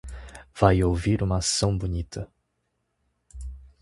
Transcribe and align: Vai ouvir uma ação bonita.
Vai 0.59 0.81
ouvir 0.83 1.21
uma 1.21 1.37
ação 1.37 1.77
bonita. 1.77 2.27